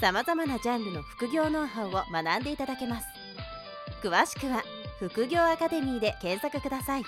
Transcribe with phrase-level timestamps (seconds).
[0.00, 3.06] さまざまなジャンルの副業ノウハウを学んでいただけます
[4.02, 4.62] 詳しくは
[5.00, 7.02] 副業アカデミーで検索ください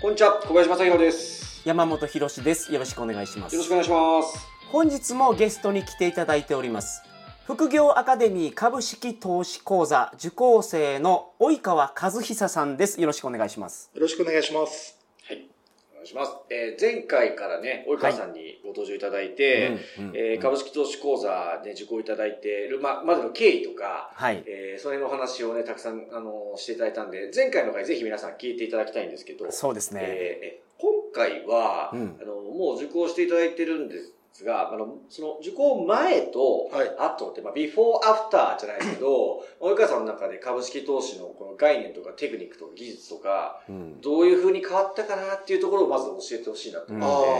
[0.00, 1.62] こんにちは、小林正宏です。
[1.64, 2.70] 山本博です。
[2.70, 3.54] よろしくお願いします。
[3.54, 4.46] よろしくお願いします。
[4.70, 7.02] 本日もゲストに来ていただいております。
[7.46, 13.00] 副業アカデミー株式投資講座受講生の及川和久さんです。
[13.00, 13.90] よろしくお願いします。
[13.94, 14.95] よろしくお願いします。
[16.06, 16.32] します。
[16.50, 19.76] えー前回からね、及川さんにご登場いただいて、
[20.40, 24.42] 株式投資講座で受講いただいている、ま、までの経緯とか、はい。
[24.46, 30.00] えーその辺のお話をね、たくさん、あのしていただいたんで、前回の回ぜひ皆さん聞いていただきたいんですけど、そうですね。
[30.04, 34.12] えー今回は、うんあの、もう受講していただいてるんです
[34.44, 36.96] が、あの、その受講前とはい。
[36.98, 44.00] 後って、まあ、ビフォーアフターじゃないですけど、 及川さんの中で株式投資のこの概念とかテクニックとか技術とか、うん。
[44.00, 47.30] どういう風に変わったかなっていうところをまず教えてほしいなと思あって、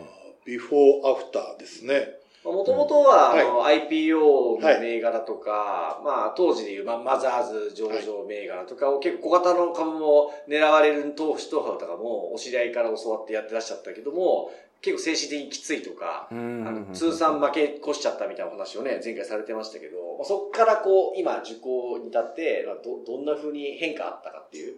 [0.00, 1.08] あ、ビフォー。
[1.08, 2.22] アフターですね。
[2.44, 3.40] もともとは、うん。
[3.40, 14.50] あの IPO の銘柄とか、まあ当時でいう、まあ、マザーズ上場銘柄とかを結構小型の株も狙われる投資手法とかもお知り合いから教わってやってらっしゃったけども、
[14.82, 24.74] 結構精神的にきついとか、うんあの通算負け越しちゃったみたいなお話をね、前回されてましたけど、まあ、そこからこう、今受講に至って、まあど、どんな風に変化あったかっていう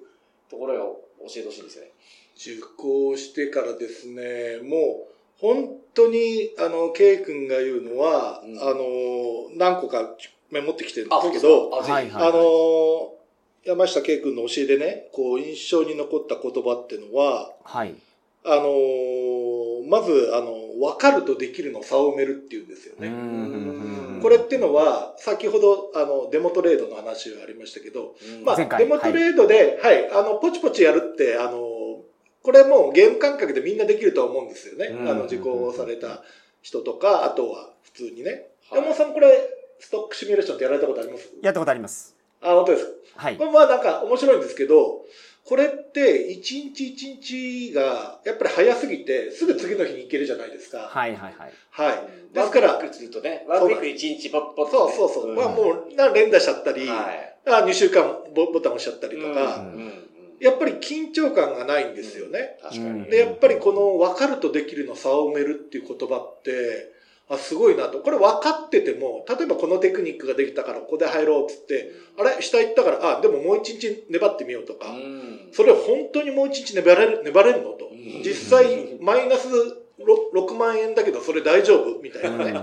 [0.51, 1.91] ところを教えてほしいんですよね。
[2.37, 8.85] 受講してからですね、もう、本当に、あの、ケイ君が言うのは、うんあの、
[9.57, 10.17] 何個か
[10.51, 11.93] メモってきてるんあ、ですけど、あ、ぜひ。
[11.93, 13.15] はいあの、
[13.65, 17.95] 山下圭君の教えでね、こう、印象に残った言葉っていうのは、はい。
[18.45, 18.65] あの、
[19.87, 23.09] まず、あの、分かるとできるの差を埋めるっていうんですよね。
[23.09, 32.01] うんこれっていうのは、先ほど、あの、デモトレードの話がありましたけど、うんまあ、デモトレードで、はい、あの、ポチポチやるって、あの、
[32.43, 34.87] これもうゲーム感覚でみんなできるとは思うんですよね。
[34.87, 36.23] うんあの、受講された
[36.63, 38.31] 人とか、あとは普通にね。
[38.71, 39.29] はい山本さんこれ、
[39.79, 41.31] ストックシミュレーションってやられたことあります？
[41.43, 42.17] やったことあります。
[42.41, 42.91] あ、本当ですか？
[43.17, 43.45] はいこ。
[43.45, 45.05] れまあなんか面白いんですけど、
[45.45, 50.89] これって一日一日がやっぱり早すぎて、すぐ次の日に行けるじゃないですか。
[50.91, 51.53] はいはいはい。
[51.71, 51.97] はい。
[52.33, 55.35] でですすからワンクリックするとね、ワンクク1日ポッポッとね、そうそうそう。
[55.35, 57.37] まあもう、な連打しちゃったり、はい。
[57.47, 60.05] あ2週間ボボタン押しちゃったりとか、うんうん
[60.41, 62.59] やっぱり緊張感がないんですよね。
[62.61, 62.87] 確かに。
[62.87, 66.93] うんで、やっぱりこの分かるとできるの差を埋めるっていう言葉って、
[67.29, 68.01] あ、すごいなと。
[68.01, 72.43] これ分かってても、例えばこのテクニックができたからここで入ろうっつって、あれ？
[72.43, 78.23] 下行ったから、あ、でももう一日粘ってみようとか、うんそれ本当にもう一日粘れる、粘れるのとうん。
[78.23, 79.75] 実際、マイナス 6,
[80.35, 82.03] 6万円だけど、それ大丈夫？
[82.03, 82.53] みたいなね。
[82.53, 82.61] は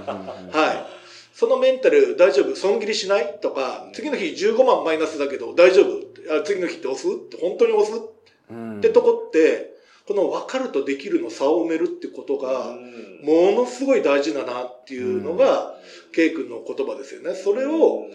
[0.51, 0.85] はい。
[1.33, 2.55] そのメンタル大丈夫？
[2.55, 3.39] 損切りしない？
[3.41, 6.37] とか、次の日15万マイナスだけど大丈夫？
[6.37, 7.07] あ次の日って押す？
[7.07, 7.97] って本当に押す？
[7.97, 8.77] い。
[8.77, 9.71] ってとこって、
[10.11, 12.91] この分かるとできるの差を埋めるってことが、うん
[13.21, 15.75] ものすごい大事だなっていうのが、
[16.11, 17.35] ケイ君の言葉ですよね。
[17.35, 18.07] それを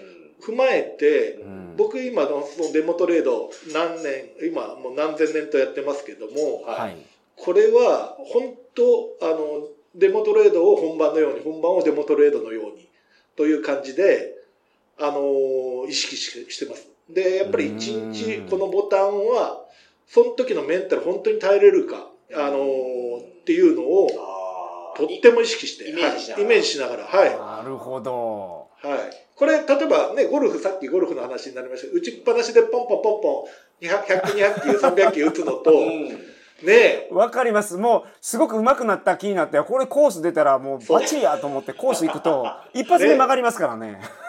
[0.42, 6.96] 踏まえて、うん僕今のそのデモトレード何年、今もう何千年とやってますけども、はい。
[7.36, 12.88] これは本当、あの、デモトレードを本番のように、本番をデモトレードのように、
[13.36, 14.34] という感じで、
[14.98, 16.88] あの、意識ししてます。
[17.08, 19.65] で、やっぱり一日うんこのボタンは、
[20.06, 22.58] その時のメンタル本当に耐えれるか、あの、
[23.40, 24.08] っていうのを、
[24.96, 27.62] とっても意識して、イメージしながらはいイメージしながら、はい。
[27.62, 28.68] なるほど。
[28.82, 28.98] はい。
[29.34, 33.48] これ、例えばね、ゴルフ、さっきゴルフの話になりましたけど打ちっぱなしでポンポンポンポ
[33.82, 37.76] ン、200 100球、200球、300球打つのと、 うんね、わかります。
[37.76, 44.00] もう、すごく上手くなった気になって、これコース出たらもうバチリやと思ってコース行くと、 一発で曲がりますからね。
[44.00, 44.25] で、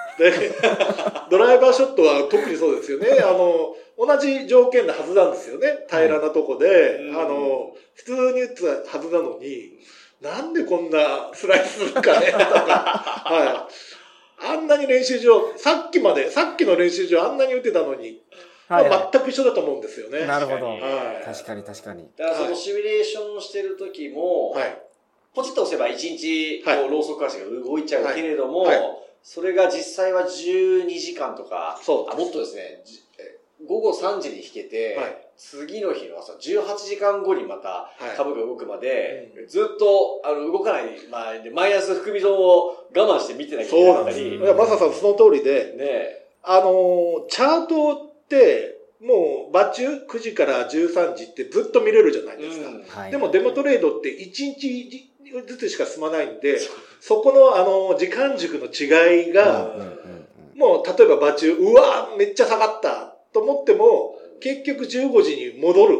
[1.29, 3.07] ドライバーショットは特にそうですよね。
[3.21, 5.85] あの、同じ条件のはずなんですよね。
[5.89, 9.79] 平らなとこで、うんあの、普通に打つはずなのに、
[10.21, 12.43] なんでこんなスライスするかね、 とか。
[13.25, 14.47] はい。
[14.49, 18.21] あんなに練習場、さっきまで、さっきの練習場あんなに打てたのに、
[18.67, 20.25] はい、まあ全く一緒だと思うんですよね。
[20.25, 20.65] なるほど。
[20.67, 20.81] はい
[21.25, 22.07] 確かに確かに。
[22.17, 24.81] だからそのシミュレーションしてる時も、はい。
[25.33, 32.13] ポチッと押せば1日こはいうローソク足が動いちゃうけれども、はいそれが実際は12時間とか、そう。
[32.13, 32.81] あもっとですね、
[33.67, 35.17] 午後3時に引けて、はい。
[35.37, 38.15] 次の日の朝18時間後にまたはい。
[38.15, 39.47] 株が動くまで、うん。
[39.49, 52.69] ずっとあの動かない、まあ、でマイナス含み損を我慢して見てなきゃいけそうなかったり、いや、マサさんその通りで、ねあのーチャートって、もう、場中9時から13時ってずっと見れるじゃないですか。
[52.69, 52.83] うん。
[52.87, 53.11] はい。
[53.11, 55.11] でもデモトレードって1日
[55.45, 56.59] ずつしか進まないんで、
[56.99, 59.75] そこのあの、時間軸の違いが、
[60.55, 65.97] もう例えば場中、うわめっちゃ下がったと思っても、結局15時に戻る。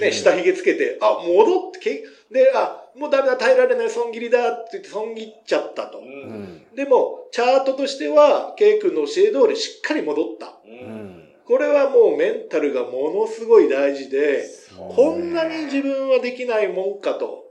[0.00, 6.02] ね、下髭つけて、あ、戻ってけ、で、あ、もうダメだ、耐えられない、損切りだって言って損切っちゃったとう。。
[6.02, 10.46] うんんでも、チャートとしては、K 君の教え通りしっかり戻った。
[10.64, 10.76] ううん
[11.22, 14.44] んこれはもうメンタルがものすごい大事で、
[14.76, 17.45] こんなに自分はできないもんかと。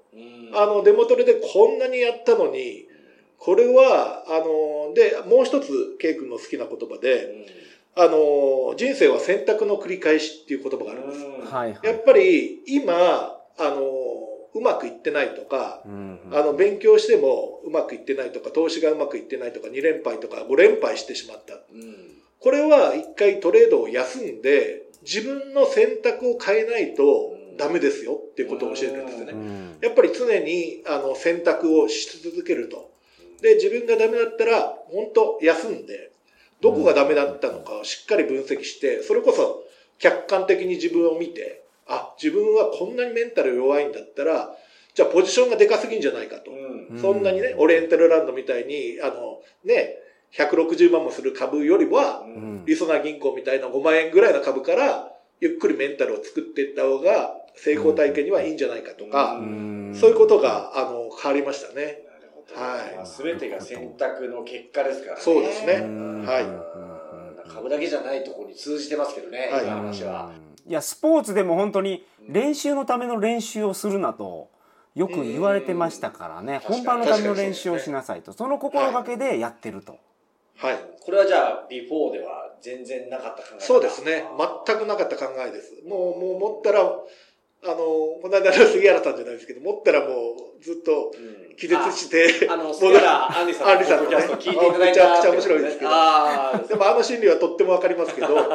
[0.50, 0.57] うん。
[0.57, 2.86] あの、デモトレでこんなにやったのに、
[3.38, 7.30] これは、あの、で、もう一つ、ケイ君の好きな言葉で、
[7.95, 11.25] あの、人生は選択の繰り返しっていう言葉があるんです。
[11.25, 11.39] うん。
[11.45, 11.80] はいはい。
[11.83, 13.81] やっぱり、今、あの、
[14.53, 21.56] うまくいってないとか、うんあの、勉強してもうまくいってないとか、投資がうまくいってないとか、2連敗とか5連敗してしまった。
[21.71, 22.21] うん。
[22.39, 29.34] これは一回トレードを休んで、自分の選択を変えないとダメですよっていうことを教えてるんですよね。
[29.34, 32.92] うんやっぱり常にあの選択をし続けると。
[33.42, 36.12] で、自分がダメだったら、本当休んで、
[36.62, 39.63] どこがダメだったのかをしっかり分析して、それこそ
[40.00, 44.56] 客観的に自分を見て、あ、自分はこんなにメンタル弱いんだったら、
[44.94, 46.52] じゃあポジションがでかすぎんじゃないかと。
[46.52, 49.98] うんそんなにね、オリエンタルランドみたいに、あの、ね、
[50.34, 62.04] 160万もする株よりは、うんりそな銀行みたいな5万円ぐらいの株から、ゆっくりメンタルを作っていった方が、成功体験にはいいんじゃないかとか、うんそういうことが、あの、変わりましたね。
[62.10, 65.22] なるほどはいまあ全てが選択の結果ですからね。
[65.22, 66.96] そうですねうんはいうん
[67.48, 70.31] 株だけじゃないところに通じてますけどね、はい今の話は。
[70.68, 74.50] いやスポーツでも本当に練習のための練習をするなと
[74.96, 80.00] よく言われてましたからねうん本番のための練習をしなさいとその心がけでやってると。
[80.57, 80.80] はい。
[81.02, 84.24] これはじゃあ、ビフォーでは全然なかった考え方そうですね。
[84.66, 85.84] 全くなかった考えです。
[85.86, 86.81] もう、もう持ったら、
[87.65, 87.75] あの、
[88.21, 90.06] この間の杉原さんじゃないですけど、持ったらも
[90.59, 91.17] うずっとう
[91.51, 95.89] ん気絶して、ああの、戻杉原杏里さん杏里さんのキャスト聞いていただいためちゃくちゃ面白いですけど
[96.67, 98.47] でもあの心理はとってもわかりますけど、 はい。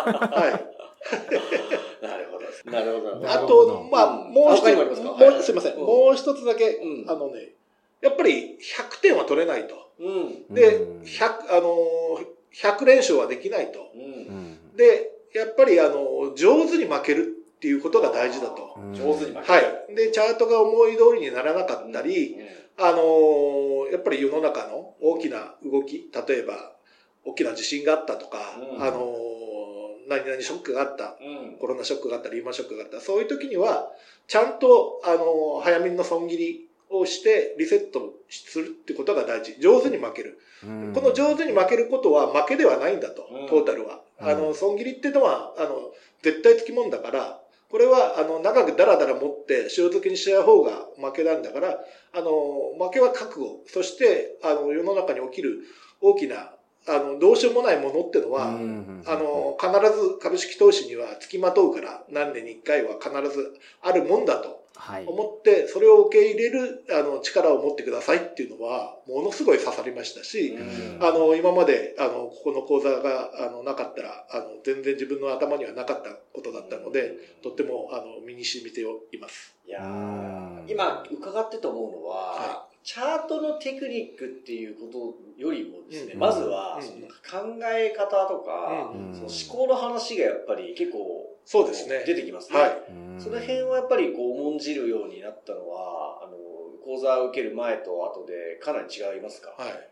[2.05, 2.45] なるほど。
[2.71, 3.31] なるほど。
[3.31, 5.09] あと、まあ、うんもう一つ、もありますか？
[5.09, 7.53] もはいうすいません、うんもう一つだけ、うんあのね、
[8.01, 9.75] やっぱり100点は取れないと。
[9.99, 10.09] う
[10.53, 10.55] ん。
[10.55, 13.91] で、うん100、あのー、100連勝はできないと。
[13.95, 13.99] う。
[13.99, 18.75] うんんで、やっぱり、あの、上手に負けるっていうことが大事だと。
[18.95, 19.43] 上手に負ける。
[19.45, 19.59] は
[19.91, 19.95] い。
[19.95, 26.73] で、チャートが思い通りにならなかったり、うんあのーやっぱり世の中の大きな動き、例えば、
[27.25, 31.59] 大きな地震があったとか、うんあのー何々ショックがあった、うん。
[31.59, 33.93] コロナショックがあった、リーマンショックがあった、そういう時には、
[34.27, 39.61] ちゃんと、あのー早めの損切りをして、リセットするってことが大事。
[39.61, 40.39] 上手に負ける。
[40.65, 44.01] うんこの上手に負けることは負けではないんだと、うんトータルは。
[44.23, 45.93] うんあの、損切りっていうのは、あの、
[46.23, 47.40] 絶対つきもんだから、
[47.71, 51.79] これは、あの、長くダラダラ持って、塩漬けにしちゃう方が負けなんだから、
[52.13, 52.31] あの、
[52.79, 53.63] 負けは覚悟。
[53.69, 55.61] そして、あの、世の中に起きる
[56.01, 56.53] 大きな、
[56.87, 64.60] あの、どうしようもないものってのは、うんあの、必ず株式投資には付きまとうから、何年に一回は必ずあるもんだとはい
[65.07, 70.99] 思って、それを受け入れる、あの、力を持ってくださいっていうのは、ものすごい刺さりましたし、うん。
[71.01, 79.55] あの、今まで、あの、ここの講座が、あの、なかったら、あの、全然自分の頭にはなかったことだったので、とっても、あの、身に染みています。
[79.67, 79.81] いや
[80.67, 86.19] 今伺ってと思うのは、はチャートのテクニックっていうことよりもですね、うん。
[86.19, 86.83] まずは、うん。
[86.83, 89.15] その考え方とか、うん。
[89.15, 92.05] その思考の話がやっぱり結構そうですね。
[92.07, 92.59] 出てきますね。
[92.59, 92.83] はい。
[92.91, 96.37] うんその辺はやっぱりこう重んじるようになったのは、あの、
[96.83, 99.89] 講座を受ける前と後でかなり違いますか、はい。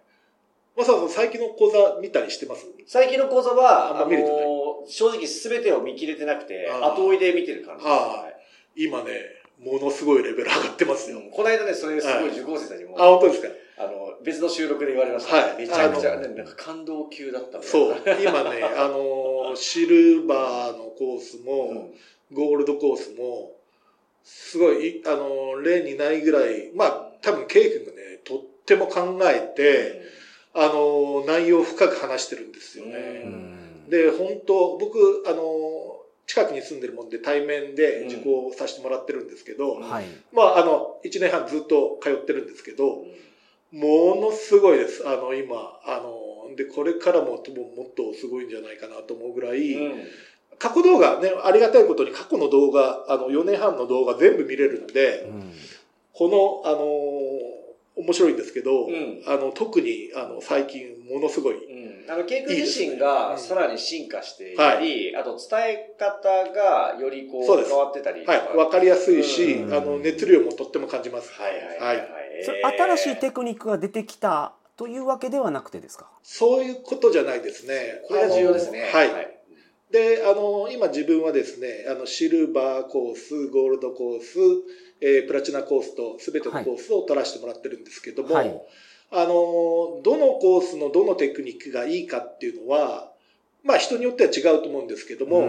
[0.77, 2.67] まさか最近の講座見たりしてます？
[2.87, 4.41] 最近の講座は、あんあのま見れてない
[4.89, 8.29] 正直全てを見切れてなくて、後追いで見てる感じです、あ
[8.75, 9.11] 今ね、
[9.59, 11.19] ものすごいレベル上がってますよ。
[11.19, 13.49] うんこの間ね、それすごい受講生たちにも、あ、本当ですか？
[13.81, 18.19] あの、別の収録で言われました、はいめちゃくちゃ、ね、なんか感動級だったそうな。。
[18.19, 18.97] 今ね、あの、
[19.57, 21.95] シルバーのコースうも、ん。
[22.33, 23.57] ゴールドコースも、
[24.25, 30.03] すごい、いあの、例にないぐらい、まあ、多分、ケイ君がね、とっても考えて、
[30.53, 32.97] あの、内容を深く話してるんですようね。
[32.97, 33.91] ん。
[33.91, 40.05] で、本当僕、あの、近くに住んでるもんで対面で受講させてもらってるんですけど、うんはい。
[40.33, 43.07] まあ、あの、1年半ずっと通ってるんですけど、
[43.73, 45.07] ものすごいです。
[45.07, 50.05] あの、今、あの、で、これからもももっとすごいんじゃないかなと思うぐらい、うん
[50.61, 55.53] 過去動画ね、ありがたいことに過去の動画、あの、4年半の動画全部見れるので、うん
[56.13, 57.68] この、あのー
[57.99, 68.25] 面白いんですけど、うんあの、特に、あの、最近、ものすごい、うん、あの、ケイ君自身がねさらに進化していたり、あと伝え方がよりこうそうです変わってたり。
[68.25, 71.33] はい、わかりやすいし、うんあの、熱量もとっても感じます。
[71.33, 72.97] はいはいはいはい。
[72.97, 76.07] 新しいテクニックが出てきたというわけではなくてですか？
[76.23, 78.03] そういうことじゃないですね。
[78.07, 78.91] これが重要ですね。
[78.95, 79.35] あのはい。
[79.91, 84.37] で、あの、今自分はですね、あの、シルバーコース、ゴールドコース、
[85.01, 88.63] えープラチナコースと、すべてのコースを取らせてもらってるんですけども、はい
[89.11, 93.11] あの、どのコースのどのテクニックがいいかっていうのは、
[93.65, 95.49] まあ人によっては違うと思うんですけども、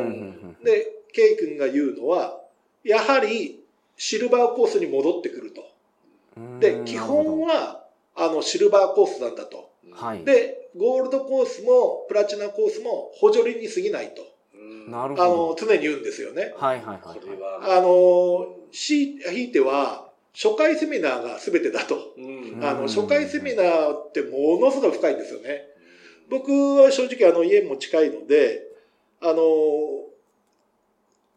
[0.64, 2.40] で、ケイ君が言うのは、
[2.84, 3.60] やはり
[3.98, 5.70] シルバーコースに戻ってくると。
[6.38, 9.72] うんで、基本は、あの、シルバーコースなんだと。
[9.92, 14.22] はいで、ゴールドコースもプラチナコースも補助輪に過ぎないと。
[14.90, 16.54] うんなるほあどの、常に言うんですよね。
[16.58, 22.14] はいはいはいこはいれは、あの、し、ひいては、初回セミナーが全てだと。
[22.18, 25.66] うんあの、初回セミナーってものすごい深いんですよね。
[26.30, 28.62] 僕は正直あの家も近いので、
[29.22, 29.42] あの、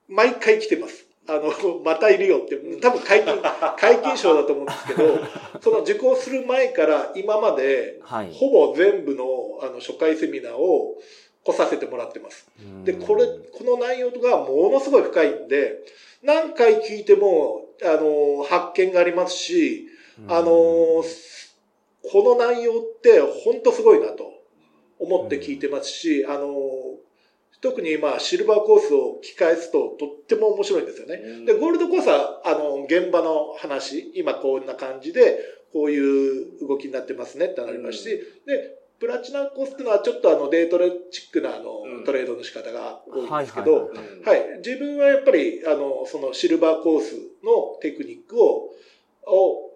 [0.09, 1.07] 毎回来てます。
[1.27, 1.53] あの、
[1.85, 3.35] またいるよって、多分解禁、
[3.79, 5.19] 解禁賞だと思うんですけど、
[5.61, 10.97] その受講する前から今まで、はいほぼ全部のあの初回セミナーを
[11.45, 12.47] 来させてもらってます。
[12.85, 15.79] で、これ、この内容がものすごい深いんで、
[16.23, 19.89] 何回聞いても、あの、発見がありますし、
[20.29, 21.05] あの、
[22.05, 24.33] この内容って本当すごいなと
[24.99, 26.49] 思って聞いてますし、あの、
[27.61, 31.15] 特に今、シルバーコースを聞き返すととっても面白いんですよね。
[31.15, 31.45] うん。
[31.45, 35.39] で、ゴールドコースは、あの、現場の話、今こんな感じで、
[35.73, 42.05] こういう動きになってますねってなりますし、で、プラチナコースっていうのはちょっとあの、デートレチックなあの、うん。
[42.05, 44.59] トレードの仕方が多いんですけはいはいど、うんはい。
[44.59, 48.71] 自分はやっぱり、あの、そのシルバーコースのテクニックを、
[49.27, 49.73] を、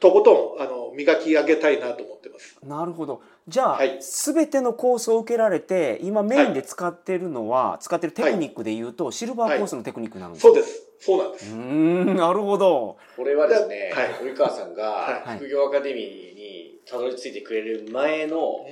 [0.00, 2.58] とことん、あの、磨き上げたいなと思ってます。
[2.62, 3.20] なるほど。
[3.46, 3.98] じゃあ、はい。
[4.00, 10.88] すべてのコースを受けられて今メインで使ってるのは、使ってるテクニックで言うと、シルバーコースのテクニックになるんですか、そうです。
[11.00, 11.52] そうなんです。
[11.52, 12.96] うーんなるほど。
[13.14, 14.32] これはですね、はい。
[14.32, 15.36] 及川さんがはい。
[15.36, 18.66] 副業アカデミーにたどり着いてくれる前の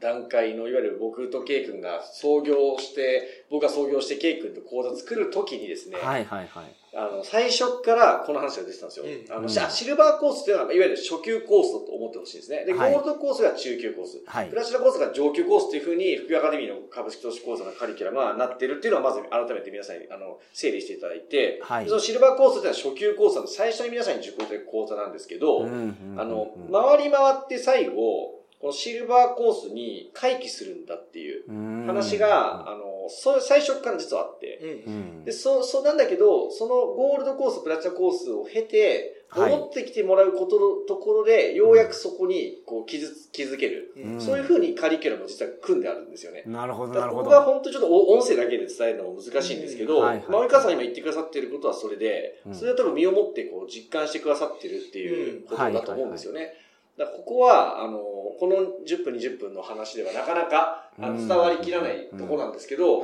[0.00, 6.76] 段階の、いわゆる僕とケイ君が創業して、僕が創業してケイ君と講座作る時にですね、はいはいはい。
[6.94, 9.06] あの、最初からこの話が出てたんですよ。
[9.06, 9.32] うん。
[9.32, 12.66] あの、うんシルバーコースっていうのは、いわゆる初級コースだと思ってほしいんですね。
[12.66, 14.20] で、ゴはいールドコースが中級コース。
[14.26, 14.50] はい。
[14.50, 21.88] プラチナコースが上級コースっていうふうに、福井アカデミーの株式投資講座のカリキュラムはなってるっていうのは、まず改めて皆さんに、あの、整理していただいて、はい。
[21.88, 31.44] そのシルバーコースっていうのは初級コースなんで、最初に皆さんに受講いただく講座なんですけど、うんうんうんうんあの、回り回って最後、このシルバーコースに回帰するんだっていう
[31.84, 34.94] 話が、あの、そ最初から実はあって、うん。
[34.94, 35.24] うん。
[35.24, 39.50] で、そう、そうなんだけど、そのゴールドコース、プラチナコースを経て、はい。
[39.50, 43.94] 戻ってきてもらうことのところで、ようやくそこに、こう、気づ、気づける。
[43.96, 44.20] うん。
[44.20, 46.44] そういうふうにカリキュラムを実は組んであるんですよね。
[46.46, 47.30] なるほどだからなるほど。
[47.30, 50.04] ここが本当ちょっとお音声だけで伝えるのも難しいんですけど、うん。
[50.04, 50.26] はいはい。
[50.28, 52.54] まあ、及川さん今言ってくださっていることはそれで、うん。
[52.54, 56.40] それは多分身をもってこう実感してくださってるっていうことだと思うんですよね。
[56.40, 56.54] だか
[56.96, 58.56] らここは、あの、この
[58.86, 61.28] 10分20分の話ではなかなかあのうん。
[61.28, 63.02] 伝わりきらないところなんですけど、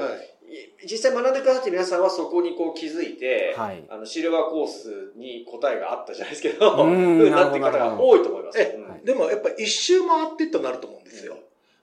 [0.90, 3.84] 実際学んでくださってる皆さんはそこにこう気づいて、はい。
[3.88, 7.18] あのシルバーコースに答えがあったじゃないですけど、うん。
[7.20, 8.58] うんなっていく方が多いと思います。
[9.04, 11.36] でもやっぱ一周回ってとなると思うんですよ。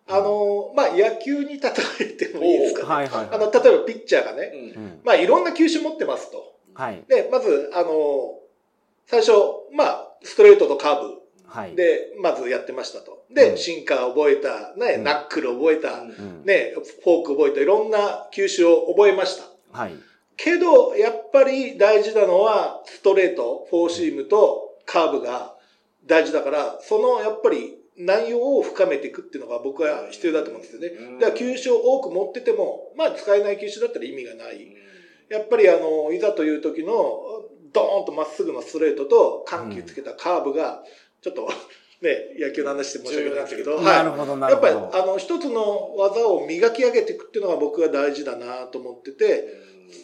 [0.07, 2.87] あの、まあ、野球に例えてもいいですかね。
[2.87, 4.83] はいはいあの、例えばピッチャーがね、うん。
[4.83, 5.01] うん。
[5.03, 6.53] まあ、いろんな球種持ってますと。
[6.75, 7.03] はい。
[7.07, 8.39] で、まず、あの、
[9.07, 9.31] 最初、
[9.73, 13.25] まあ、ストレートとカーブはいで、まずやってましたと。
[13.33, 16.73] で、うんシンカー覚えた、ね、うんナックル覚えた、うんうんね、
[17.03, 19.77] フォーク覚えた、いろんな球種を覚えました。
[19.77, 19.95] はい
[20.37, 25.55] けど、やっぱり大事なのは、ストレート、フォーシームとカーブが
[26.05, 30.87] 大事だから、その、やっぱり、内容を深めていくっていうのが僕は必要だと思うんですよね。
[30.87, 34.67] うんだから球種を多く持ってても、まあ使えない球種だったら意味がない。
[35.29, 36.91] やっぱりあの、いざという時の、
[37.71, 40.83] ドーンとまっすぐのストレートと緩急つけたカーブが、
[41.25, 41.49] ちょっと、
[42.01, 49.47] ね、野球の話して申し訳ないんですけど、なるほどなるほやっぱり、どあの、一つの技を磨き上げていくっていうのが僕は大事だなと思ってて、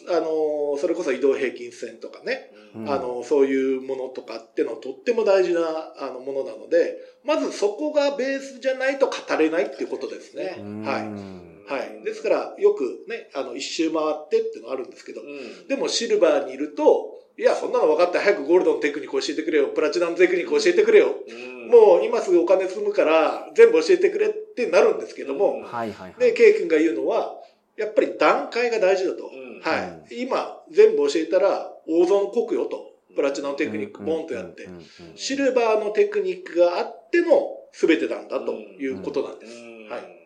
[0.08, 2.90] あの、それこそ移動平均線とかね、うん。
[2.90, 10.56] あの、そういうものとかっていうのはとっても大事なあのものなので、まずそこがベースじゃないと語れないっていうことですね。
[10.58, 10.82] うん。
[10.82, 11.72] はい。
[11.72, 12.04] はい。
[12.04, 15.68] ですから、よくね、あの、一周回ってっていうのがあるんですけど、うん。
[15.68, 18.20] でもシルバーにいると、いや、そんなの分かった。
[18.20, 19.68] 早くゴールドのテクニック教えてくれよ。
[19.68, 21.14] プラチナのテクニック教えてくれよ。
[21.28, 27.32] うんもう今すぐお金積むから全部教えてくれってなるんですけども、うんはいはいはいで、ケイ君が言うのは、
[27.78, 29.30] やっぱり段階が大事だと。
[29.32, 30.22] うんはい。
[30.22, 32.92] 今、全部教えたら、大損こくよと。
[33.14, 34.68] プラチナのテクニック、ボンとやって
[35.16, 37.28] シルバーのテクニックがあっての
[37.72, 39.52] 全てなんだということなんです。
[39.52, 40.21] うんはい。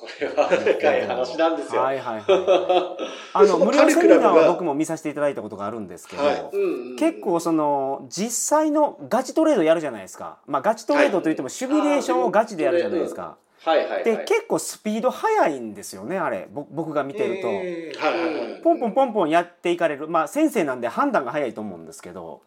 [0.00, 1.82] これは深い話なんですよ。
[1.82, 2.24] はいはいはい。
[3.34, 10.38] あの、 無料セミナーは僕も見させていただいたことがあるんですけど、はいうんうん結構その、実際のガチトレードやるじゃないですか。
[10.46, 13.36] まあガチトレードといってもシミュレーションをガチでやるじゃないですか。
[13.62, 14.04] はいはいはい。
[14.04, 16.48] で、結構スピード速いんですよね、あれ。
[16.50, 17.48] ぼ僕が見てると。
[17.48, 18.60] うんはいはいはい。
[18.62, 20.08] ポンポンポンポンやっていかれる。
[20.08, 22.42] まあ先生なんで判断が早いと思うんですけど、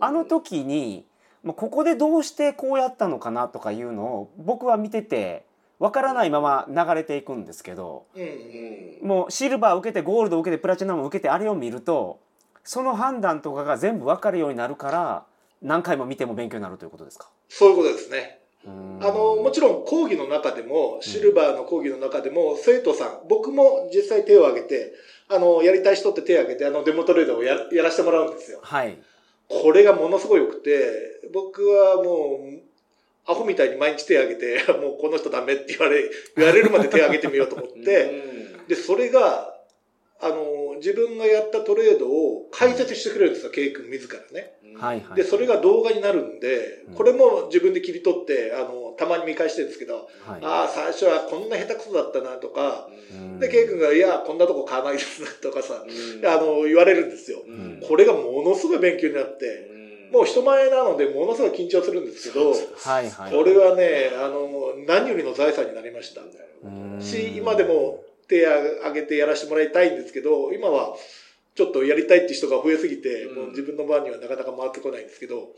[0.00, 1.06] あの時に、
[1.42, 5.46] もうここでどうしてこうやったのかなとかいうのを僕は見てて、
[5.78, 12.18] わからないまま流れていくんですけど、うんうんもうシルバー受けてゴールド受けてプラチナム受けてあれを見ると
[12.64, 15.26] その判断とかが全部分かるようになるから
[15.62, 17.28] 何回も見ても勉強になるということですか？
[17.48, 18.40] そういうことですね。
[18.66, 24.92] うんあの、もちろん講義の中でも、シルバーの講義の中でも、生徒さん、僕も実際手を挙げて、
[25.28, 28.58] あの、やりたい人って手を挙げて、あの、デモトレードをややらせてもらうんですよ。
[28.62, 28.98] はい
[29.48, 32.60] これがものすごい良くて、僕はもう、
[33.28, 38.10] アホみたいに毎日手を挙げて、 もうこの人ダメって言われ、言われるまで手を挙げてみようと思って、
[38.68, 39.52] で、それが、
[40.18, 44.52] あの、自分がやったトレードを解説してくれるんですよ、ケイ君自らね。
[44.64, 44.80] うん。
[44.80, 45.16] はいはい。
[45.16, 50.40] で、それが動画になるんでうん、これも自分で切り取って、あの、たまに見返してるんですけど、はい。
[50.42, 53.38] ああ、最初はこんな下手くそだったなとか、うん。
[53.40, 56.26] で、ケイ君が、いや、こんなとこ買わないですねとかさ、うん。
[56.26, 57.42] あの、言われるんですよ。
[57.46, 57.82] うん。
[57.86, 59.68] これがものすごい勉強になって、
[60.12, 66.22] もう人前なのでものすごい緊張するんですけど、はいはいこれはね、あの、何よりの財産になりました。
[66.22, 70.96] うんし、今でも手を挙げてやらせてもらいたいんですけど、今は
[71.54, 75.50] ちょっとやりたいって人が増えすぎて、うんもう自分の番にはなかなか回ってこないんですけど、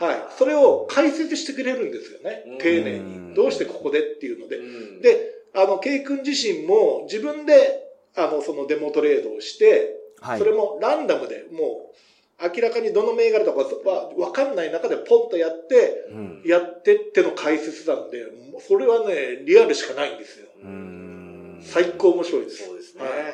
[0.00, 0.22] はい。
[0.36, 2.58] それを解説してくれるんですよねうん。
[2.58, 3.34] 丁寧うんに。
[3.34, 4.62] どうしてここでっていうのでう。
[4.98, 7.82] んで、あの、ケイ君自身も自分で、
[8.16, 11.96] あの、そのデモトレードをして、はいそれもランダムでもう、
[12.42, 18.24] 明らかにどの銘柄とかは分かんない中でポンとやって、うんやってっての解説なんで、
[18.66, 20.48] それはね、リアルしかないんですよ。
[20.62, 22.64] うん最高面白いです。
[22.66, 23.04] そうですね。
[23.04, 23.24] はいうん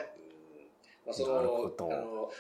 [1.07, 2.31] まあ、そなるほのどあの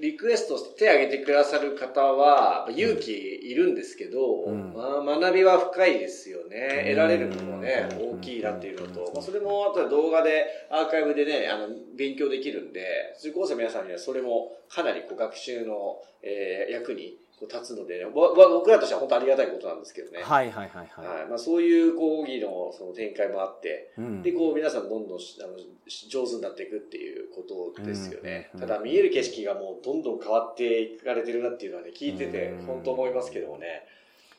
[0.00, 4.72] リクエストして手を挙げてくださる方は、勇気いるんですけど、うん。
[4.74, 6.84] まあ、学びは深いですよね。
[6.84, 9.14] 得られるものもね、うん大きいなっていうのと、うん。
[9.14, 20.22] まあ、それもあとは動画で、アーカイブでね、あの、勉強できるんで、受講生の皆さんにはそれもかなりこう学習の、えー役に立つので、わわ僕らとしては本当ありがたいことなんですけどね。
[20.22, 27.42] はいはいはいははいまあ、そういう講義のその展開もあって、いうんで、こう皆さんどんどんしあのし上手になっていくっていうこ
[27.76, 28.50] とですよね。
[28.54, 33.86] うんただ見える景色がもうどんどん変わっていかれてるなっていうのはね、聞いててうん本当思いますけどもね。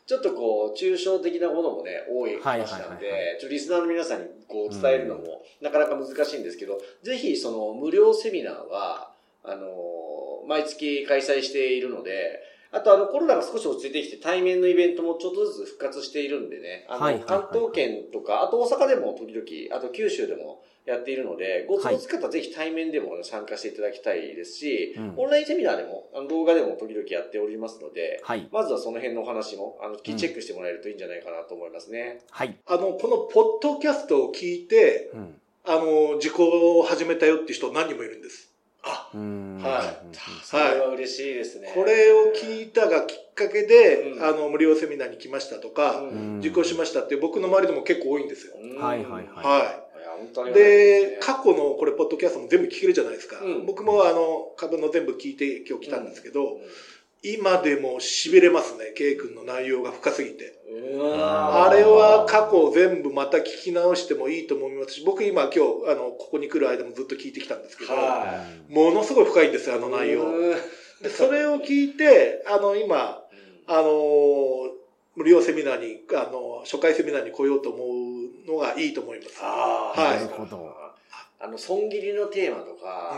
[0.10, 3.00] ちょっとこう、抽象的なものもね、多い話なんはいはいはいはい
[3.36, 9.12] で、ちょリスナーの皆さんにこう伝えるのもなかなか難しいんですけど、ぜひその無料セミナーは、
[9.44, 9.68] あの、
[10.48, 25.14] 毎月開催しているので、あとあのコロナが少し落ち着いてきて対面のイベントもちょっとずつ復活しているんでね、あの、はい関東圏とか、あと大阪でも時々、あと九州でもやっているので、ご都合つく方はぜひ対面でも参加していただきたいですし、うん。
[25.18, 28.48] オンラインセミナーでも、あの動画でも時々やっておりますので、はい。
[28.52, 32.22] まずはその辺のお話も、あの、チェックしてもらえるといいんじゃないかなと思いますね。
[32.32, 32.56] はい。
[32.66, 35.36] あの、このポッドキャストを聞いて、うん。
[35.66, 38.49] あの、受講を始めたよって人何人もいるんです。
[38.84, 39.60] あ、うん。
[39.62, 40.18] はい。
[40.44, 41.72] それは嬉しいですね。
[41.74, 44.24] これを聞いたがきっかけで、うん。
[44.24, 46.40] あの、無料セミナーに来ましたとか、うん。
[46.40, 48.54] 受講しましたって僕の周りでも結構多いんですよ。
[48.58, 48.78] うん。
[48.78, 49.26] はいはいはい。
[49.26, 49.28] い。
[49.46, 50.54] はい。
[50.54, 53.40] で、過去のこれ、ポッドキャストも全部聞けるじゃないですか。
[53.42, 53.66] うん。
[53.66, 56.70] 僕もあの、株の全部聞いて今日来たんですけど、うん
[57.22, 60.54] 今でも痺れますね、K 君の内容が深すぎて。
[61.02, 65.60] あれは過去全部また聞き直してもいいと思いますし、僕今今日、
[65.92, 69.82] あの、ここに来る間もずっと聞いてきたんですけど、はものすごい深いんですよ、あい。
[69.82, 70.24] の内容。
[70.24, 70.58] うん
[71.02, 73.22] でそれを聞いて、あの、今、
[73.68, 74.70] あの
[75.16, 79.42] 無料セミナーに、あの、初回セミナーに来ようと思うのがいいと思います。
[79.42, 80.89] はいなるほど
[81.42, 83.18] あの、損切りのテーマとか、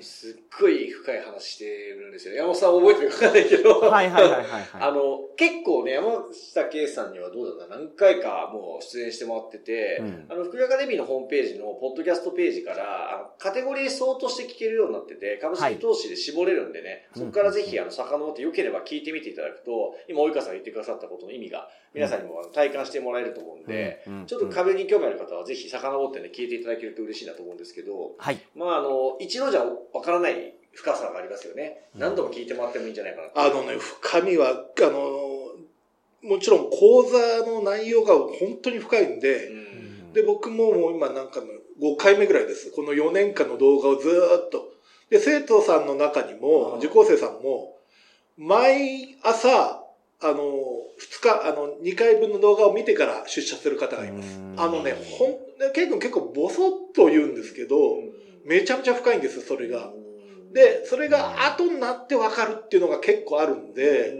[0.00, 2.32] すっごい深い話してるんですよ。
[2.32, 2.38] ね。
[2.38, 3.80] 山本さん覚えてるかわかんないけど。
[3.80, 4.66] はいはいはいはいはい。
[4.80, 7.76] あの、結構ね、山下圭さんにはどうだった？
[7.76, 10.26] 何回かもう出演してもらってて、うん。
[10.28, 24.26] あの、福井アカデミーのホームページのポッドキャストページから、あのカテゴリー相として聞けるようになってて、株式投資で絞れるんでね、はいそこからぜひ、あの、遡って良ければ聞いてみていただくと、今、及川さんが言ってくださったことの意味が、皆さんにも体感してもらえると思うんで、うん。
[24.26, 31.84] ちょっと株に興味ある方はぜひ遡ってね、聞いていただけると嬉しいなと思うんですけど、はいまあ、あの、一度じゃわからない深さがありますよね。
[31.94, 41.46] 何度も聞いてもらってもいいんじゃないかなとあのね、深みは、あの、もちろん講座の内容が本当に深いんで、うんで、僕ももう今なんかの
[41.80, 42.70] 5回目ぐらいです。
[42.70, 44.72] この4年間の動画をずーっと。
[45.10, 47.76] で、生徒さんの中にも、受講生さんも、
[48.38, 49.81] 毎朝、
[50.22, 54.38] あの、2日、あの、2回分の動画を見てから出社する方がいます。
[54.56, 57.96] あのね、ほん、ケイ君結構ボソッと言うんですけど、
[58.44, 59.90] めちゃめちゃ深いんですよ、それが。
[60.52, 64.12] で、それが後になってわかるっていうのが結構あるんで、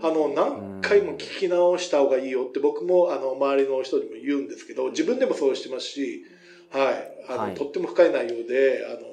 [0.00, 6.22] あの、何回も聞き直した方がいいよって僕も、あの、周りの人にも言うんですけど、自分でもそうしてますし、
[6.70, 7.10] はい。
[7.26, 9.08] あの、はいとっても深い内容で、あの、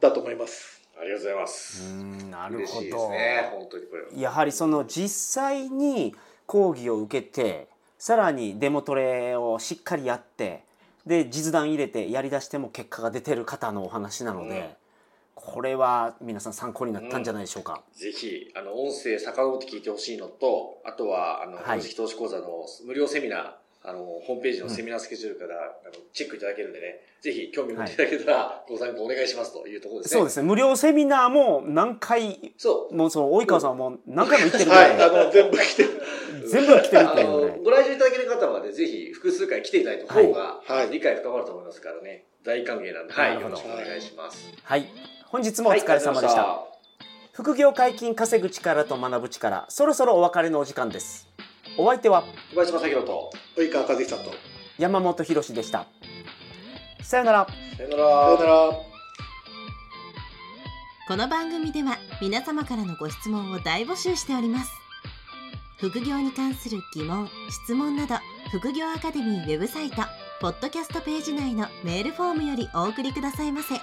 [0.00, 0.81] だと思います。
[1.02, 1.82] ありがとうございます。
[1.82, 4.08] うんなるほ嬉しいですど、ね、本当にこれは。
[4.14, 5.08] やはりその実
[5.42, 6.14] 際に
[6.46, 10.64] 講義を受けてさらにデモトレをしっかりやって
[11.04, 14.66] で実弾入れてやりだしても結果が出てる方のお話なので、うん
[15.34, 17.82] これは皆さん参考になったんじゃないでしょうか。
[17.94, 23.52] ぜひ、あの、音声遡って聞いてほしいのと、あとは、あの、はい公式投資講座の無料セミナー、
[23.84, 30.18] あの、ホームページのセミナースケジュールから、あのチェックいただけるんでね、ぜひ興味持っていただけたら、ご参考お願いしますというところですね。
[30.18, 30.46] そうですね。
[30.46, 32.94] 無料セミナーも何回そう。
[32.94, 35.84] もうその及川さんはもう何回も行ってるぐはい、らい、あの、全部来て、
[36.46, 40.72] 全部来てるってあいうねの、ご来場いただける方はね、ぜひ複数回来ていただいた方が、はい。
[40.72, 40.90] はい。
[40.90, 44.48] 理解深まると思いますからね、大歓迎なんで、はい、よろしくお願いします。
[44.62, 44.86] はい。
[45.26, 46.68] 本日もお疲れ様でした、は
[47.32, 49.64] 副業解禁稼ぐ力と学ぶ力。
[49.70, 51.31] そろそろお別れのお時間です
[51.78, 54.30] お相手は小林正宏と、及川和久と。
[54.78, 55.86] 山本博でした。
[57.02, 57.46] さよなら。
[57.76, 58.92] さよなさよなら。
[61.08, 64.70] この番組では皆様からのご質問を大募集しております。
[65.78, 68.16] 副業に関する疑問・質問など
[68.50, 69.96] 副業アカデミーウェブサイト
[70.40, 73.74] ポッドキャストページ内のメールフォームよりお送りくださいませ